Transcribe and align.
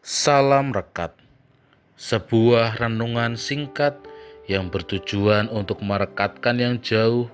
Salam 0.00 0.72
Rekat, 0.72 1.12
sebuah 2.00 2.80
renungan 2.80 3.36
singkat 3.36 4.00
yang 4.48 4.72
bertujuan 4.72 5.52
untuk 5.52 5.84
merekatkan 5.84 6.56
yang 6.56 6.80
jauh 6.80 7.28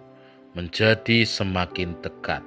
menjadi 0.50 1.22
semakin 1.22 1.94
dekat. 2.02 2.42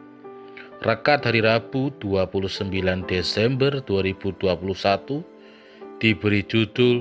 Rekat 0.83 1.23
hari 1.23 1.39
Rabu 1.39 1.95
29 2.03 2.67
Desember 3.07 3.79
2021 3.79 5.23
diberi 6.03 6.43
judul 6.43 6.99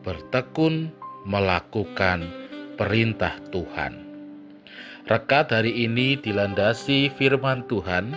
Bertekun 0.00 0.88
Melakukan 1.28 2.24
Perintah 2.80 3.44
Tuhan. 3.52 4.08
Rekat 5.04 5.52
hari 5.52 5.84
ini 5.84 6.16
dilandasi 6.16 7.12
firman 7.12 7.68
Tuhan 7.68 8.16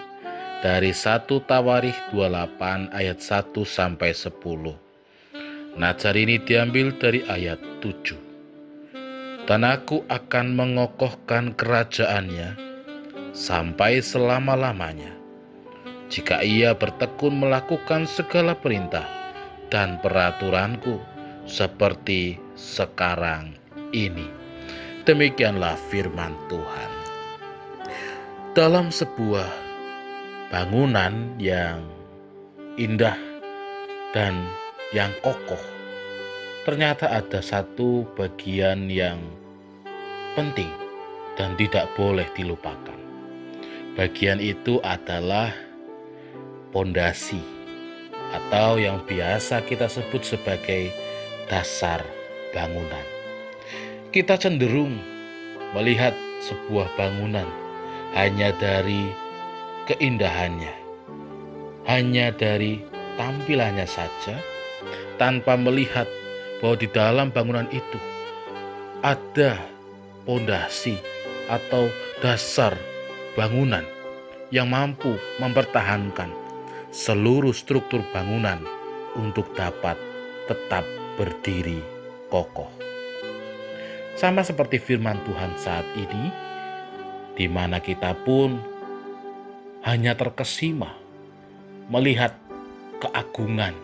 dari 0.57 0.89
1 0.89 1.29
Tawarikh 1.45 2.09
28 2.09 2.89
ayat 2.89 3.21
1 3.21 3.53
sampai 3.61 4.09
10. 4.09 5.77
Najar 5.77 6.13
ini 6.17 6.41
diambil 6.41 6.97
dari 6.97 7.21
ayat 7.29 7.61
7. 7.85 9.45
Dan 9.45 9.61
aku 9.61 10.01
akan 10.09 10.57
mengokohkan 10.57 11.53
kerajaannya 11.53 12.57
sampai 13.37 14.01
selama-lamanya. 14.01 15.13
Jika 16.09 16.41
ia 16.41 16.73
bertekun 16.73 17.37
melakukan 17.37 18.09
segala 18.09 18.57
perintah 18.57 19.05
dan 19.69 20.01
peraturanku 20.01 20.97
seperti 21.45 22.41
sekarang 22.57 23.53
ini. 23.93 24.25
Demikianlah 25.05 25.77
firman 25.93 26.33
Tuhan. 26.51 26.91
Dalam 28.57 28.89
sebuah 28.89 29.66
bangunan 30.47 31.35
yang 31.35 31.83
indah 32.79 33.17
dan 34.15 34.47
yang 34.95 35.11
kokoh, 35.19 35.59
ternyata 36.63 37.11
ada 37.11 37.43
satu 37.43 38.07
bagian 38.15 38.87
yang 38.87 39.19
penting 40.39 40.71
dan 41.35 41.57
tidak 41.59 41.91
boleh 41.99 42.25
dilupakan. 42.31 42.95
Bagian 43.99 44.39
itu 44.39 44.79
adalah 44.85 45.51
pondasi 46.71 47.41
atau 48.31 48.77
yang 48.79 49.03
biasa 49.03 49.65
kita 49.65 49.89
sebut 49.89 50.23
sebagai 50.23 50.93
dasar 51.51 52.03
bangunan. 52.55 53.03
Kita 54.13 54.39
cenderung 54.39 54.95
melihat 55.75 56.15
sebuah 56.45 56.87
bangunan 56.95 57.47
hanya 58.15 58.55
dari 58.55 59.26
keindahannya. 59.87 60.75
Hanya 61.87 62.35
dari 62.35 62.83
tampilannya 63.15 63.87
saja, 63.87 64.35
tanpa 65.15 65.55
melihat 65.55 66.05
bahwa 66.59 66.75
di 66.75 66.87
dalam 66.91 67.31
bangunan 67.31 67.65
itu 67.71 67.99
ada 69.01 69.55
pondasi 70.27 70.99
atau 71.47 71.87
dasar 72.19 72.75
bangunan 73.39 73.87
yang 74.51 74.67
mampu 74.67 75.15
mempertahankan 75.39 76.31
seluruh 76.91 77.55
struktur 77.55 78.03
bangunan 78.11 78.59
untuk 79.15 79.47
dapat 79.55 79.95
tetap 80.51 80.83
berdiri 81.15 81.79
kokoh. 82.27 82.69
Sama 84.17 84.41
seperti 84.41 84.81
firman 84.81 85.21
Tuhan 85.23 85.53
saat 85.61 85.85
ini, 85.93 86.33
di 87.37 87.45
mana 87.45 87.77
kita 87.77 88.17
pun 88.25 88.57
hanya 89.85 90.17
terkesima 90.17 90.97
melihat 91.87 92.33
keagungan, 92.97 93.77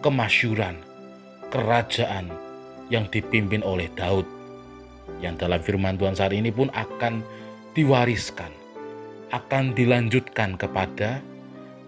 kemasyuran, 0.00 0.80
kerajaan 1.52 2.32
yang 2.88 3.04
dipimpin 3.12 3.60
oleh 3.60 3.92
Daud 3.92 4.24
yang 5.22 5.38
dalam 5.38 5.62
firman 5.62 5.94
Tuhan 5.94 6.18
saat 6.18 6.34
ini 6.34 6.50
pun 6.50 6.72
akan 6.74 7.22
diwariskan, 7.76 8.50
akan 9.30 9.76
dilanjutkan 9.76 10.58
kepada 10.58 11.22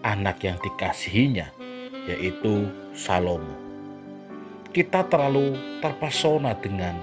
anak 0.05 0.39
yang 0.45 0.55
dikasihinya, 0.63 1.51
yaitu 2.07 2.69
Salomo. 2.95 3.57
Kita 4.69 5.03
terlalu 5.09 5.57
terpesona 5.81 6.53
dengan 6.55 6.95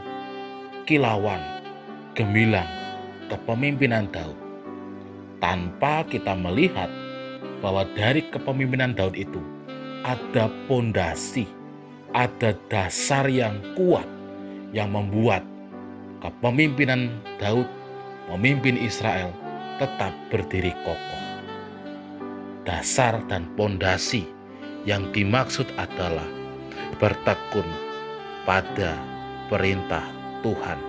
kilauan, 0.87 1.43
gemilang, 2.15 2.71
kepemimpinan 3.27 4.07
Daud 4.09 4.46
tanpa 5.47 6.03
kita 6.11 6.35
melihat 6.35 6.91
bahwa 7.63 7.87
dari 7.95 8.27
kepemimpinan 8.35 8.99
Daud 8.99 9.15
itu 9.15 9.39
ada 10.03 10.51
pondasi, 10.67 11.47
ada 12.11 12.51
dasar 12.67 13.31
yang 13.31 13.55
kuat 13.79 14.11
yang 14.75 14.91
membuat 14.91 15.47
kepemimpinan 16.19 17.23
Daud 17.39 17.71
memimpin 18.27 18.75
Israel 18.75 19.31
tetap 19.79 20.11
berdiri 20.35 20.75
kokoh. 20.83 21.25
Dasar 22.67 23.23
dan 23.31 23.47
pondasi 23.55 24.27
yang 24.83 25.15
dimaksud 25.15 25.71
adalah 25.79 26.27
bertekun 26.99 27.71
pada 28.43 28.99
perintah 29.47 30.03
Tuhan. 30.43 30.83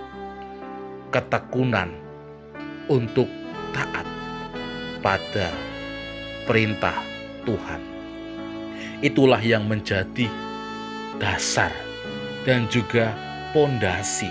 Ketekunan 1.14 1.94
untuk 2.90 3.30
taat 3.70 4.17
pada 5.08 5.48
perintah 6.44 7.00
Tuhan. 7.48 7.80
Itulah 9.00 9.40
yang 9.40 9.64
menjadi 9.64 10.28
dasar 11.16 11.72
dan 12.44 12.68
juga 12.68 13.16
pondasi 13.56 14.28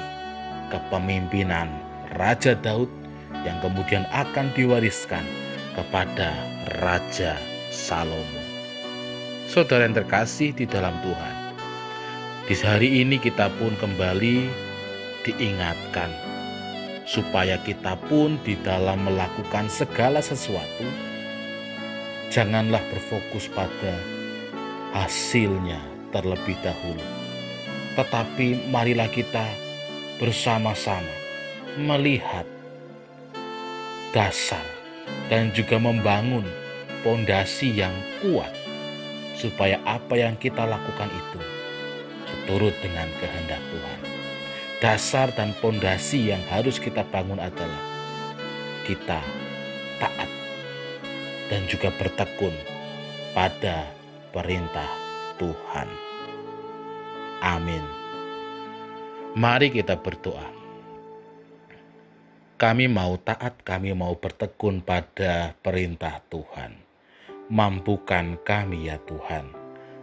kepemimpinan 0.70 1.66
Raja 2.14 2.54
Daud 2.54 2.94
yang 3.42 3.58
kemudian 3.66 4.06
akan 4.14 4.54
diwariskan 4.54 5.26
kepada 5.74 6.38
Raja 6.78 7.42
Salomo. 7.74 8.46
Saudara 9.50 9.90
yang 9.90 9.98
terkasih 9.98 10.54
di 10.54 10.70
dalam 10.70 10.94
Tuhan, 11.02 11.36
di 12.46 12.54
hari 12.62 13.02
ini 13.02 13.18
kita 13.18 13.50
pun 13.58 13.74
kembali 13.82 14.46
diingatkan 15.26 16.27
supaya 17.08 17.56
kita 17.64 17.96
pun 18.12 18.36
di 18.44 18.60
dalam 18.60 19.08
melakukan 19.08 19.72
segala 19.72 20.20
sesuatu 20.20 20.84
janganlah 22.28 22.84
berfokus 22.92 23.48
pada 23.48 23.96
hasilnya 24.92 25.80
terlebih 26.12 26.60
dahulu. 26.60 27.06
Tetapi 27.96 28.70
marilah 28.70 29.08
kita 29.08 29.48
bersama-sama 30.20 31.16
melihat 31.80 32.46
dasar 34.12 34.64
dan 35.32 35.56
juga 35.56 35.80
membangun 35.80 36.44
pondasi 37.06 37.72
yang 37.72 37.94
kuat 38.20 38.52
supaya 39.38 39.78
apa 39.86 40.18
yang 40.18 40.34
kita 40.36 40.66
lakukan 40.66 41.10
itu 41.14 41.40
seturut 42.26 42.74
dengan 42.82 43.06
kehendak 43.22 43.62
Tuhan 43.70 44.07
dasar 44.78 45.34
dan 45.34 45.58
pondasi 45.58 46.30
yang 46.30 46.42
harus 46.54 46.78
kita 46.78 47.02
bangun 47.10 47.42
adalah 47.42 47.82
kita 48.86 49.18
taat 49.98 50.30
dan 51.50 51.66
juga 51.66 51.90
bertekun 51.98 52.54
pada 53.34 53.90
perintah 54.30 54.90
Tuhan. 55.42 55.90
Amin. 57.42 57.82
Mari 59.38 59.74
kita 59.74 59.98
berdoa. 59.98 60.46
Kami 62.58 62.90
mau 62.90 63.22
taat, 63.22 63.62
kami 63.62 63.94
mau 63.94 64.18
bertekun 64.18 64.82
pada 64.82 65.54
perintah 65.62 66.22
Tuhan. 66.30 66.74
Mampukan 67.54 68.42
kami 68.42 68.90
ya 68.90 68.98
Tuhan. 69.06 69.54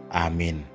Amin. 0.07 0.74